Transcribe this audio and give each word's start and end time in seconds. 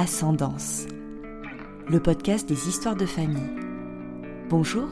Ascendance, 0.00 0.86
le 1.88 1.98
podcast 1.98 2.48
des 2.48 2.68
histoires 2.68 2.94
de 2.94 3.04
famille. 3.04 3.50
Bonjour 4.48 4.88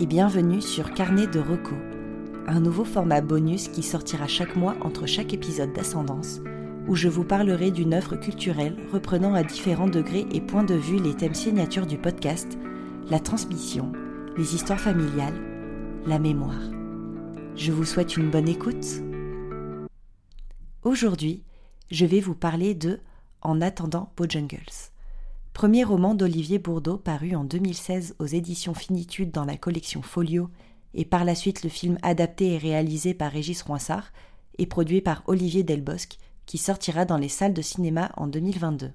et 0.00 0.06
bienvenue 0.06 0.60
sur 0.60 0.94
Carnet 0.94 1.28
de 1.28 1.38
Reco, 1.38 1.76
un 2.48 2.58
nouveau 2.58 2.84
format 2.84 3.20
bonus 3.20 3.68
qui 3.68 3.84
sortira 3.84 4.26
chaque 4.26 4.56
mois 4.56 4.74
entre 4.80 5.06
chaque 5.06 5.32
épisode 5.32 5.72
d'Ascendance, 5.72 6.40
où 6.88 6.96
je 6.96 7.06
vous 7.06 7.22
parlerai 7.22 7.70
d'une 7.70 7.94
œuvre 7.94 8.16
culturelle 8.16 8.76
reprenant 8.92 9.32
à 9.32 9.44
différents 9.44 9.86
degrés 9.86 10.26
et 10.32 10.40
points 10.40 10.64
de 10.64 10.74
vue 10.74 10.98
les 10.98 11.14
thèmes 11.14 11.32
signatures 11.32 11.86
du 11.86 11.96
podcast, 11.96 12.58
la 13.08 13.20
transmission, 13.20 13.92
les 14.36 14.56
histoires 14.56 14.80
familiales, 14.80 15.40
la 16.04 16.18
mémoire. 16.18 16.68
Je 17.54 17.70
vous 17.70 17.84
souhaite 17.84 18.16
une 18.16 18.30
bonne 18.30 18.48
écoute. 18.48 18.86
Aujourd'hui, 20.82 21.44
je 21.92 22.06
vais 22.06 22.18
vous 22.18 22.34
parler 22.34 22.74
de 22.74 22.98
En 23.46 23.60
attendant 23.60 24.10
Bojangles, 24.16 24.90
premier 25.52 25.84
roman 25.84 26.16
d'Olivier 26.16 26.58
Bourdeau 26.58 26.98
paru 26.98 27.36
en 27.36 27.44
2016 27.44 28.16
aux 28.18 28.26
éditions 28.26 28.74
Finitude 28.74 29.30
dans 29.30 29.44
la 29.44 29.56
collection 29.56 30.02
Folio 30.02 30.50
et 30.94 31.04
par 31.04 31.24
la 31.24 31.36
suite 31.36 31.62
le 31.62 31.70
film 31.70 31.96
adapté 32.02 32.54
et 32.54 32.58
réalisé 32.58 33.14
par 33.14 33.30
Régis 33.30 33.62
Roinsard 33.62 34.12
et 34.58 34.66
produit 34.66 35.00
par 35.00 35.22
Olivier 35.26 35.62
Delbosque 35.62 36.18
qui 36.44 36.58
sortira 36.58 37.04
dans 37.04 37.18
les 37.18 37.28
salles 37.28 37.54
de 37.54 37.62
cinéma 37.62 38.10
en 38.16 38.26
2022. 38.26 38.90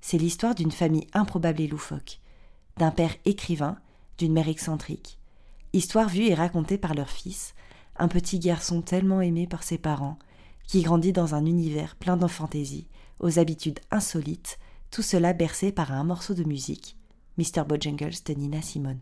C'est 0.00 0.16
l'histoire 0.16 0.54
d'une 0.54 0.72
famille 0.72 1.06
improbable 1.12 1.60
et 1.60 1.66
loufoque, 1.66 2.20
d'un 2.78 2.90
père 2.90 3.14
écrivain, 3.26 3.76
d'une 4.16 4.32
mère 4.32 4.48
excentrique. 4.48 5.18
Histoire 5.74 6.08
vue 6.08 6.28
et 6.28 6.34
racontée 6.34 6.78
par 6.78 6.94
leur 6.94 7.10
fils, 7.10 7.54
un 7.98 8.08
petit 8.08 8.38
garçon 8.38 8.80
tellement 8.80 9.20
aimé 9.20 9.46
par 9.46 9.64
ses 9.64 9.76
parents, 9.76 10.18
qui 10.66 10.80
grandit 10.80 11.12
dans 11.12 11.34
un 11.34 11.44
univers 11.44 11.94
plein 11.96 12.16
d'enfantaisie, 12.16 12.88
aux 13.20 13.38
habitudes 13.38 13.80
insolites, 13.90 14.58
tout 14.90 15.02
cela 15.02 15.32
bercé 15.32 15.72
par 15.72 15.92
un 15.92 16.04
morceau 16.04 16.34
de 16.34 16.44
musique, 16.44 16.96
Mr. 17.36 17.64
Bojangles 17.66 18.22
de 18.24 18.32
Nina 18.34 18.62
Simone. 18.62 19.00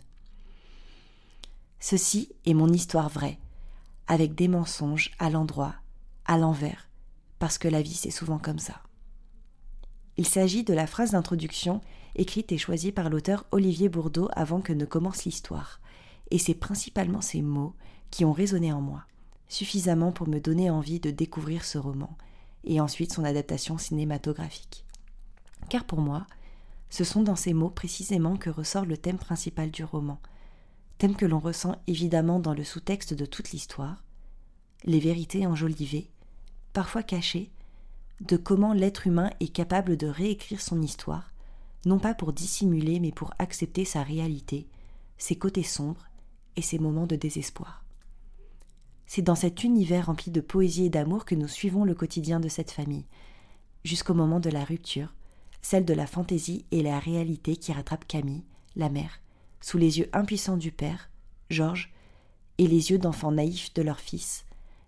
Ceci 1.81 2.31
est 2.45 2.55
mon 2.55 2.73
histoire 2.73 3.09
vraie, 3.09 3.39
avec 4.07 4.35
des 4.35 4.49
mensonges 4.49 5.13
à 5.19 5.31
l'endroit, 5.31 5.75
à 6.25 6.39
l'envers, 6.39 6.89
parce 7.39 7.59
que 7.59 7.69
la 7.69 7.83
vie 7.83 7.95
c'est 7.95 8.11
souvent 8.11 8.39
comme 8.39 8.59
ça. 8.59 8.83
Il 10.17 10.27
s'agit 10.27 10.65
de 10.65 10.73
la 10.73 10.87
phrase 10.87 11.11
d'introduction 11.11 11.81
écrite 12.15 12.51
et 12.51 12.59
choisie 12.59 12.93
par 12.93 13.11
l'auteur 13.11 13.45
Olivier 13.51 13.89
Bourdeau 13.89 14.29
avant 14.33 14.61
que 14.61 14.73
ne 14.73 14.87
commence 14.87 15.25
l'histoire, 15.25 15.81
et 16.31 16.39
c'est 16.39 16.55
principalement 16.55 17.21
ces 17.21 17.43
mots 17.43 17.75
qui 18.11 18.25
ont 18.25 18.33
résonné 18.33 18.73
en 18.73 18.81
moi 18.81 19.05
suffisamment 19.49 20.13
pour 20.13 20.29
me 20.29 20.41
donner 20.41 20.71
envie 20.71 21.01
de 21.01 21.11
découvrir 21.11 21.65
ce 21.65 21.79
roman, 21.79 22.17
et 22.67 22.81
ensuite 22.81 23.13
son 23.13 23.25
adaptation 23.25 23.79
cinématographique. 23.79 24.85
Car 25.69 25.85
pour 25.85 26.01
moi, 26.01 26.27
ce 26.91 27.05
sont 27.05 27.23
dans 27.23 27.37
ces 27.37 27.53
mots 27.53 27.71
précisément 27.71 28.37
que 28.37 28.51
ressort 28.51 28.85
le 28.85 28.97
thème 28.97 29.19
principal 29.19 29.71
du 29.71 29.85
roman, 29.85 30.21
thème 30.99 31.17
que 31.17 31.27
l'on 31.27 31.41
ressent 31.41 31.77
évidemment 31.87 32.41
dans 32.41 32.55
le 32.55 32.65
sous-texte 32.65 33.15
de 33.15 33.27
toute 33.27 33.51
l'histoire, 33.51 34.05
les 34.85 35.01
vérités 35.01 35.47
enjolivées, 35.47 36.11
parfois 36.73 37.03
cachées, 37.03 37.51
de 38.21 38.37
comment 38.37 38.73
l'être 38.73 39.07
humain 39.07 39.31
est 39.41 39.53
capable 39.53 39.97
de 39.97 40.07
réécrire 40.07 40.61
son 40.61 40.81
histoire, 40.81 41.33
non 41.85 41.99
pas 41.99 42.15
pour 42.15 42.33
dissimuler 42.33 43.01
mais 43.01 43.13
pour 43.13 43.35
accepter 43.39 43.85
sa 43.85 44.03
réalité, 44.03 44.67
ses 45.19 45.37
côtés 45.37 45.63
sombres 45.63 46.07
et 46.57 46.63
ses 46.63 46.79
moments 46.79 47.07
de 47.07 47.17
désespoir. 47.17 47.85
C'est 49.07 49.23
dans 49.23 49.35
cet 49.35 49.65
univers 49.65 50.07
rempli 50.07 50.31
de 50.31 50.41
poésie 50.41 50.87
et 50.87 50.91
d'amour 50.91 51.25
que 51.25 51.35
nous 51.35 51.49
suivons 51.49 51.85
le 51.85 51.95
quotidien 51.95 52.41
de 52.41 52.49
cette 52.49 52.73
famille, 52.73 53.07
jusqu'au 53.85 54.15
moment 54.15 54.41
de 54.41 54.51
la 54.51 54.65
rupture, 54.65 55.15
celle 55.63 55.85
de 55.85 55.95
la 55.95 56.07
fantaisie 56.07 56.65
et 56.73 56.83
la 56.83 56.99
réalité 56.99 57.57
qui 57.57 57.73
rattrape 57.73 58.07
Camille, 58.07 58.45
la 58.75 58.89
mère, 58.89 59.21
sous 59.61 59.79
les 59.79 59.99
yeux 59.99 60.09
impuissants 60.13 60.57
du 60.57 60.73
père, 60.73 61.09
Georges, 61.51 61.93
et 62.59 62.67
les 62.67 62.91
yeux 62.91 62.99
d'enfant 62.99 63.33
naïfs 63.33 63.73
de 63.75 63.83
leur 63.83 64.01
fils, 64.01 64.45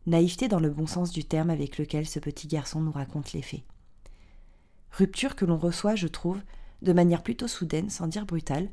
naïveté 0.07 0.49
dans 0.49 0.61
le 0.61 0.71
bon 0.71 0.87
sens 0.87 1.11
du 1.11 1.25
terme 1.25 1.51
avec 1.51 1.79
lequel 1.79 2.07
ce 2.07 2.19
petit 2.19 2.49
garçon 2.49 2.81
nous 2.81 2.93
raconte 2.93 3.33
les 3.33 3.43
faits. 3.43 3.63
Rupture 4.93 5.37
que 5.37 5.45
l'on 5.45 5.59
reçoit, 5.59 5.95
je 5.95 6.09
trouve, 6.09 6.41
de 6.83 6.93
manière 6.93 7.23
plutôt 7.23 7.49
soudaine, 7.49 7.91
sans 7.91 8.07
dire 8.07 8.25
brutale, 8.25 8.71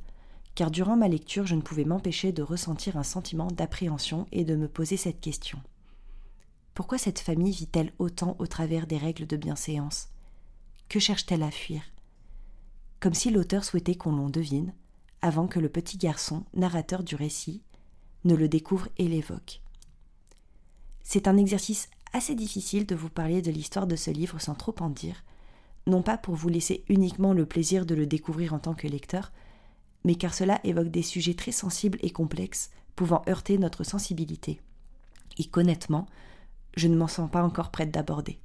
car 0.55 0.71
durant 0.71 0.95
ma 0.95 1.07
lecture 1.07 1.45
je 1.45 1.55
ne 1.55 1.61
pouvais 1.61 1.83
m'empêcher 1.83 2.31
de 2.31 2.41
ressentir 2.41 2.97
un 2.97 3.03
sentiment 3.03 3.47
d'appréhension 3.47 4.25
et 4.31 4.45
de 4.45 4.55
me 4.55 4.67
poser 4.67 4.97
cette 4.97 5.19
question. 5.19 5.59
Pourquoi 6.73 6.97
cette 6.97 7.19
famille 7.19 7.51
vit-elle 7.51 7.93
autant 7.99 8.35
au 8.39 8.47
travers 8.47 8.87
des 8.87 8.97
règles 8.97 9.27
de 9.27 9.37
bienséance? 9.37 10.09
Que 10.89 10.99
cherche-t-elle 10.99 11.43
à 11.43 11.51
fuir? 11.51 11.81
Comme 12.99 13.13
si 13.13 13.29
l'auteur 13.29 13.63
souhaitait 13.63 13.95
qu'on 13.95 14.15
l'on 14.15 14.29
devine, 14.29 14.73
avant 15.21 15.47
que 15.47 15.59
le 15.59 15.69
petit 15.69 15.97
garçon, 15.97 16.43
narrateur 16.53 17.03
du 17.03 17.15
récit, 17.15 17.61
ne 18.23 18.35
le 18.35 18.47
découvre 18.47 18.87
et 18.97 19.07
l'évoque. 19.07 19.61
C'est 21.03 21.27
un 21.27 21.37
exercice 21.37 21.89
assez 22.13 22.35
difficile 22.35 22.85
de 22.85 22.95
vous 22.95 23.09
parler 23.09 23.41
de 23.41 23.51
l'histoire 23.51 23.87
de 23.87 23.95
ce 23.95 24.09
livre 24.09 24.39
sans 24.39 24.55
trop 24.55 24.75
en 24.79 24.89
dire, 24.89 25.23
non 25.87 26.01
pas 26.01 26.17
pour 26.17 26.35
vous 26.35 26.49
laisser 26.49 26.83
uniquement 26.89 27.33
le 27.33 27.45
plaisir 27.45 27.85
de 27.85 27.93
le 27.93 28.05
découvrir 28.05 28.53
en 28.53 28.59
tant 28.59 28.73
que 28.73 28.87
lecteur, 28.87 29.31
mais 30.05 30.15
car 30.15 30.35
cela 30.35 30.61
évoque 30.63 30.89
des 30.89 31.01
sujets 31.01 31.33
très 31.33 31.51
sensibles 31.51 31.97
et 32.03 32.11
complexes, 32.11 32.69
pouvant 32.95 33.23
heurter 33.27 33.57
notre 33.57 33.83
sensibilité. 33.83 34.61
Et 35.39 35.45
qu'honnêtement, 35.45 36.05
je 36.77 36.87
ne 36.87 36.95
m'en 36.95 37.07
sens 37.07 37.29
pas 37.29 37.43
encore 37.43 37.71
prête 37.71 37.89
d'aborder. 37.89 38.39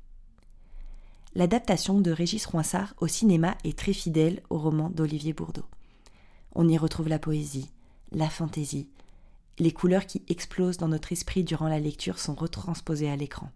L'adaptation 1.34 2.00
de 2.00 2.10
Régis 2.10 2.46
Roinsard 2.46 2.94
au 2.98 3.06
cinéma 3.06 3.56
est 3.62 3.78
très 3.78 3.92
fidèle 3.92 4.42
au 4.48 4.58
roman 4.58 4.88
d'Olivier 4.88 5.34
Bourdeau. 5.34 5.66
On 6.54 6.66
y 6.66 6.78
retrouve 6.78 7.08
la 7.08 7.18
poésie, 7.18 7.70
la 8.10 8.30
fantaisie, 8.30 8.88
les 9.58 9.72
couleurs 9.72 10.06
qui 10.06 10.22
explosent 10.28 10.78
dans 10.78 10.88
notre 10.88 11.12
esprit 11.12 11.44
durant 11.44 11.68
la 11.68 11.78
lecture 11.78 12.18
sont 12.18 12.34
retransposées 12.34 13.10
à 13.10 13.16
l'écran. 13.16 13.52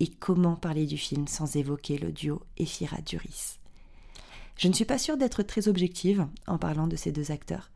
Et 0.00 0.08
comment 0.08 0.56
parler 0.56 0.86
du 0.86 0.98
film 0.98 1.28
sans 1.28 1.54
évoquer 1.54 1.98
le 1.98 2.10
duo 2.10 2.42
Ephira-Duris 2.58 3.60
je 4.56 4.68
ne 4.68 4.72
suis 4.72 4.84
pas 4.84 4.98
sûre 4.98 5.16
d'être 5.16 5.42
très 5.42 5.68
objective 5.68 6.26
en 6.46 6.58
parlant 6.58 6.86
de 6.86 6.96
ces 6.96 7.12
deux 7.12 7.30
acteurs, 7.30 7.70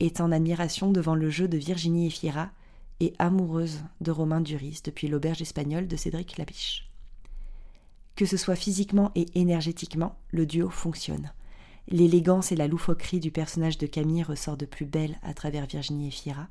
est 0.00 0.20
en 0.20 0.30
admiration 0.30 0.92
devant 0.92 1.14
le 1.14 1.30
jeu 1.30 1.48
de 1.48 1.56
Virginie 1.56 2.06
Efira 2.06 2.50
et 3.00 3.14
amoureuse 3.18 3.80
de 4.00 4.10
Romain 4.10 4.40
Duris 4.40 4.80
depuis 4.84 5.08
l'auberge 5.08 5.42
espagnole 5.42 5.88
de 5.88 5.96
Cédric 5.96 6.36
Lapiche. 6.36 6.90
Que 8.14 8.26
ce 8.26 8.36
soit 8.36 8.56
physiquement 8.56 9.12
et 9.14 9.26
énergétiquement, 9.34 10.16
le 10.30 10.44
duo 10.44 10.70
fonctionne. 10.70 11.32
L'élégance 11.88 12.52
et 12.52 12.56
la 12.56 12.68
loufoquerie 12.68 13.20
du 13.20 13.30
personnage 13.30 13.78
de 13.78 13.86
Camille 13.86 14.22
ressort 14.22 14.56
de 14.56 14.66
plus 14.66 14.84
belle 14.84 15.18
à 15.22 15.32
travers 15.32 15.66
Virginie 15.66 16.08
Efira, 16.08 16.48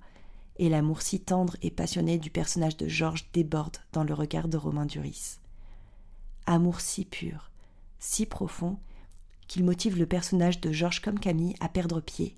et 0.59 0.69
l'amour 0.69 1.03
si 1.03 1.19
tendre 1.19 1.55
et 1.61 1.69
passionné 1.69 2.17
du 2.17 2.31
personnage 2.31 2.77
de 2.77 2.88
Georges 2.88 3.29
déborde 3.31 3.77
dans 3.94 4.03
le 4.03 4.13
regard 4.15 4.47
de 4.47 4.57
Romain 4.57 4.88
Duris. 4.88 5.38
Amour 6.47 6.81
si 6.81 7.05
pur, 7.05 7.51
si 7.99 8.25
profond, 8.25 8.79
qu'il 9.47 9.63
motive 9.63 9.97
le 9.97 10.05
personnage 10.05 10.61
de 10.61 10.71
Georges 10.71 11.01
comme 11.01 11.19
Camille 11.19 11.55
à 11.59 11.69
perdre 11.69 12.01
pied, 12.01 12.35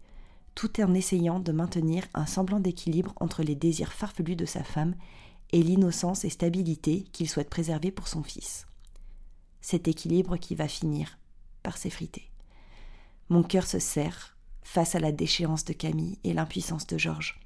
tout 0.56 0.82
en 0.82 0.94
essayant 0.94 1.40
de 1.40 1.52
maintenir 1.52 2.06
un 2.14 2.26
semblant 2.26 2.60
d'équilibre 2.60 3.14
entre 3.20 3.44
les 3.44 3.56
désirs 3.56 3.94
farfelus 3.94 4.36
de 4.36 4.46
sa 4.46 4.64
femme 4.64 4.96
et 5.52 5.64
l'innocence 5.64 6.26
et 6.26 6.30
stabilité 6.30 7.06
qu'il 7.12 7.30
souhaite 7.30 7.50
préserver 7.50 7.92
pour 7.92 8.08
son 8.08 8.24
fils. 8.24 8.68
Cet 9.62 9.88
équilibre 9.88 10.38
qui 10.38 10.56
va 10.56 10.68
finir 10.68 11.18
par 11.64 11.78
s'effriter. 11.78 12.30
Mon 13.30 13.44
cœur 13.44 13.66
se 13.66 13.80
serre 13.80 14.36
face 14.62 14.96
à 14.96 15.00
la 15.00 15.12
déchéance 15.12 15.66
de 15.66 15.74
Camille 15.74 16.20
et 16.24 16.34
l'impuissance 16.34 16.88
de 16.88 16.98
Georges. 16.98 17.40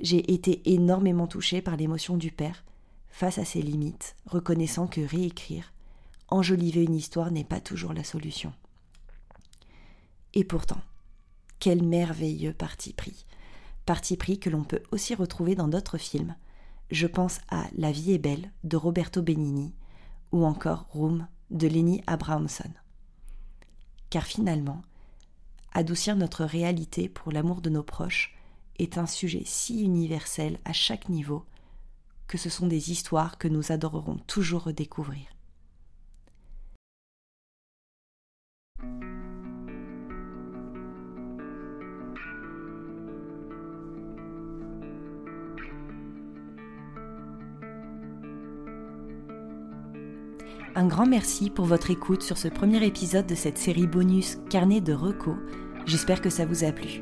J'ai 0.00 0.32
été 0.32 0.62
énormément 0.72 1.26
touchée 1.26 1.62
par 1.62 1.76
l'émotion 1.76 2.16
du 2.16 2.30
père 2.30 2.64
face 3.08 3.38
à 3.38 3.44
ses 3.44 3.62
limites, 3.62 4.16
reconnaissant 4.26 4.86
que 4.86 5.00
réécrire, 5.00 5.72
enjoliver 6.28 6.82
une 6.82 6.96
histoire 6.96 7.30
n'est 7.30 7.44
pas 7.44 7.60
toujours 7.60 7.92
la 7.92 8.04
solution. 8.04 8.52
Et 10.34 10.44
pourtant, 10.44 10.80
quel 11.60 11.82
merveilleux 11.82 12.52
parti 12.52 12.92
pris. 12.92 13.24
Parti 13.86 14.16
pris 14.16 14.38
que 14.38 14.50
l'on 14.50 14.64
peut 14.64 14.82
aussi 14.90 15.14
retrouver 15.14 15.54
dans 15.54 15.68
d'autres 15.68 15.98
films. 15.98 16.34
Je 16.90 17.06
pense 17.06 17.40
à 17.48 17.64
La 17.76 17.92
vie 17.92 18.12
est 18.12 18.18
belle 18.18 18.50
de 18.64 18.76
Roberto 18.76 19.22
Benigni 19.22 19.74
ou 20.32 20.44
encore 20.44 20.86
Room 20.90 21.28
de 21.50 21.68
Lenny 21.68 22.02
Abrahamson. 22.06 22.70
Car 24.10 24.24
finalement, 24.24 24.82
adoucir 25.72 26.16
notre 26.16 26.44
réalité 26.44 27.08
pour 27.08 27.30
l'amour 27.30 27.60
de 27.60 27.70
nos 27.70 27.82
proches 27.82 28.36
est 28.78 28.98
un 28.98 29.06
sujet 29.06 29.42
si 29.44 29.82
universel 29.82 30.58
à 30.64 30.72
chaque 30.72 31.08
niveau 31.08 31.44
que 32.26 32.38
ce 32.38 32.50
sont 32.50 32.66
des 32.66 32.90
histoires 32.90 33.38
que 33.38 33.48
nous 33.48 33.70
adorerons 33.70 34.18
toujours 34.26 34.64
redécouvrir. 34.64 35.26
Un 50.76 50.86
grand 50.86 51.06
merci 51.06 51.50
pour 51.50 51.66
votre 51.66 51.92
écoute 51.92 52.24
sur 52.24 52.36
ce 52.36 52.48
premier 52.48 52.84
épisode 52.84 53.28
de 53.28 53.36
cette 53.36 53.58
série 53.58 53.86
bonus 53.86 54.38
Carnet 54.50 54.80
de 54.80 54.92
Reco. 54.92 55.36
J'espère 55.86 56.20
que 56.20 56.30
ça 56.30 56.46
vous 56.46 56.64
a 56.64 56.72
plu. 56.72 57.00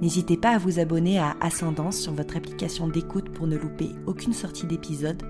N'hésitez 0.00 0.38
pas 0.38 0.54
à 0.54 0.58
vous 0.58 0.78
abonner 0.78 1.18
à 1.18 1.36
Ascendance 1.42 1.98
sur 1.98 2.14
votre 2.14 2.38
application 2.38 2.88
d'écoute 2.88 3.28
pour 3.28 3.46
ne 3.46 3.58
louper 3.58 3.90
aucune 4.06 4.32
sortie 4.32 4.64
d'épisode. 4.64 5.22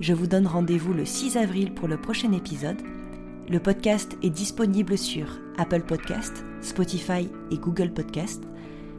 Je 0.00 0.12
vous 0.12 0.26
donne 0.26 0.48
rendez-vous 0.48 0.92
le 0.92 1.04
6 1.04 1.36
avril 1.36 1.72
pour 1.72 1.86
le 1.86 2.00
prochain 2.00 2.32
épisode. 2.32 2.82
Le 3.48 3.60
podcast 3.60 4.16
est 4.24 4.30
disponible 4.30 4.98
sur 4.98 5.38
Apple 5.56 5.82
Podcast, 5.82 6.44
Spotify 6.62 7.28
et 7.52 7.58
Google 7.58 7.92
Podcast. 7.92 8.42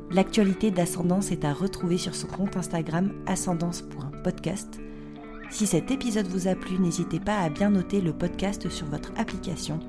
L'actualité 0.09 0.71
d'Ascendance 0.71 1.31
est 1.31 1.43
à 1.43 1.51
retrouver 1.51 1.97
sur 1.97 2.15
son 2.15 2.27
compte 2.27 2.55
Instagram 2.55 3.11
ascendance.podcast. 3.25 4.79
Si 5.49 5.67
cet 5.67 5.91
épisode 5.91 6.27
vous 6.27 6.47
a 6.47 6.55
plu, 6.55 6.79
n'hésitez 6.79 7.19
pas 7.19 7.39
à 7.39 7.49
bien 7.49 7.69
noter 7.69 8.01
le 8.01 8.13
podcast 8.13 8.69
sur 8.69 8.87
votre 8.87 9.11
application. 9.17 9.79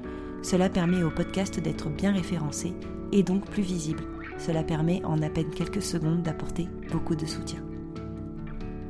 Cela 0.43 0.69
permet 0.69 1.03
au 1.03 1.11
podcast 1.11 1.59
d'être 1.59 1.89
bien 1.89 2.13
référencé 2.13 2.73
et 3.11 3.23
donc 3.23 3.51
plus 3.51 3.63
visible. 3.63 4.05
Cela 4.39 4.63
permet 4.63 5.05
en 5.05 5.21
à 5.23 5.29
peine 5.29 5.51
quelques 5.51 5.83
secondes 5.83 6.23
d'apporter 6.23 6.69
beaucoup 6.93 7.17
de 7.17 7.27
soutien. 7.27 7.61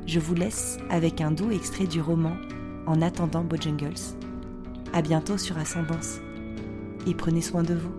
Je 0.05 0.19
vous 0.19 0.35
laisse 0.35 0.77
avec 0.89 1.19
un 1.19 1.31
doux 1.31 1.51
extrait 1.51 1.87
du 1.87 1.99
roman 1.99 2.37
En 2.85 3.01
attendant 3.01 3.43
Bojangles. 3.43 4.15
À 4.93 5.01
bientôt 5.01 5.37
sur 5.37 5.57
Ascendance 5.57 6.19
et 7.07 7.13
prenez 7.13 7.41
soin 7.41 7.63
de 7.63 7.73
vous. 7.73 7.93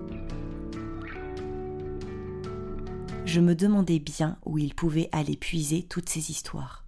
Je 3.24 3.40
me 3.40 3.54
demandais 3.54 3.98
bien 3.98 4.38
où 4.46 4.56
il 4.56 4.74
pouvait 4.74 5.08
aller 5.12 5.36
puiser 5.36 5.82
toutes 5.82 6.08
ces 6.08 6.30
histoires. 6.30 6.84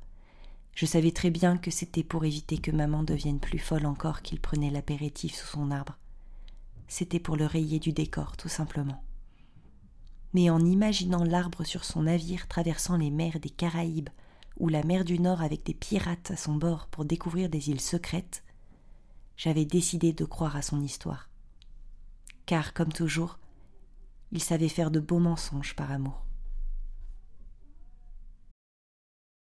Je 0.80 0.86
savais 0.86 1.10
très 1.10 1.28
bien 1.28 1.58
que 1.58 1.70
c'était 1.70 2.02
pour 2.02 2.24
éviter 2.24 2.56
que 2.56 2.70
maman 2.70 3.02
devienne 3.02 3.38
plus 3.38 3.58
folle 3.58 3.84
encore 3.84 4.22
qu'il 4.22 4.40
prenait 4.40 4.70
l'apéritif 4.70 5.34
sous 5.34 5.46
son 5.46 5.70
arbre. 5.70 5.98
C'était 6.88 7.20
pour 7.20 7.36
le 7.36 7.44
rayer 7.44 7.78
du 7.78 7.92
décor, 7.92 8.38
tout 8.38 8.48
simplement. 8.48 9.04
Mais 10.32 10.48
en 10.48 10.58
imaginant 10.58 11.22
l'arbre 11.22 11.64
sur 11.64 11.84
son 11.84 12.04
navire 12.04 12.48
traversant 12.48 12.96
les 12.96 13.10
mers 13.10 13.40
des 13.40 13.50
Caraïbes, 13.50 14.08
ou 14.58 14.68
la 14.68 14.82
mer 14.82 15.04
du 15.04 15.18
Nord 15.18 15.42
avec 15.42 15.66
des 15.66 15.74
pirates 15.74 16.30
à 16.30 16.36
son 16.38 16.54
bord 16.54 16.86
pour 16.86 17.04
découvrir 17.04 17.50
des 17.50 17.68
îles 17.68 17.82
secrètes, 17.82 18.42
j'avais 19.36 19.66
décidé 19.66 20.14
de 20.14 20.24
croire 20.24 20.56
à 20.56 20.62
son 20.62 20.80
histoire. 20.80 21.28
Car, 22.46 22.72
comme 22.72 22.90
toujours, 22.90 23.38
il 24.32 24.42
savait 24.42 24.70
faire 24.70 24.90
de 24.90 25.00
beaux 25.00 25.18
mensonges 25.18 25.76
par 25.76 25.92
amour. 25.92 26.24